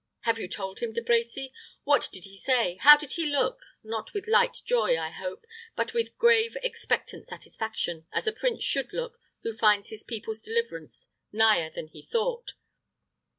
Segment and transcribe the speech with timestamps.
[0.21, 1.51] Have you told him, De Brecy?
[1.83, 2.77] What did he say?
[2.81, 3.59] How did he look?
[3.83, 8.93] Not with light joy, I hope; but with grave, expectant satisfaction, as a prince should
[8.93, 12.53] look who finds his people's deliverance nigher than he thought."